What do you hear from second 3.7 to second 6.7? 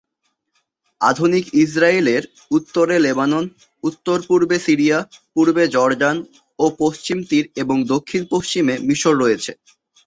উত্তর-পূর্বে Syria, পূর্বে Jordan ও